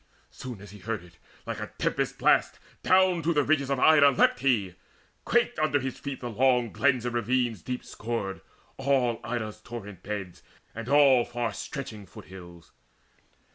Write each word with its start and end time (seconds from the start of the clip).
Soon 0.31 0.61
as 0.61 0.71
he 0.71 0.79
heard 0.79 1.03
it, 1.03 1.19
like 1.45 1.59
a 1.59 1.67
tempest 1.77 2.17
blast 2.17 2.57
Down 2.81 3.21
to 3.21 3.35
the 3.35 3.43
ridges 3.43 3.69
of 3.69 3.79
Ida 3.79 4.09
leapt 4.09 4.39
he: 4.39 4.73
quaked 5.25 5.59
Under 5.59 5.79
his 5.79 5.99
feet 5.99 6.21
the 6.21 6.29
long 6.31 6.71
glens 6.73 7.05
and 7.05 7.13
ravines 7.13 7.61
Deep 7.61 7.83
scored, 7.85 8.41
all 8.77 9.21
Ida's 9.23 9.61
torrent 9.61 10.01
beds, 10.01 10.41
and 10.73 10.89
all 10.89 11.23
Far 11.23 11.53
stretching 11.53 12.07
foot 12.07 12.25
hills. 12.25 12.71